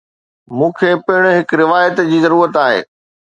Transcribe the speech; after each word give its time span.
مون 0.55 0.71
کي 0.77 0.89
پڻ 1.09 1.21
هڪ 1.37 1.49
روايت 1.61 1.95
جي 2.09 2.19
ضرورت 2.25 2.53
آهي. 2.65 2.81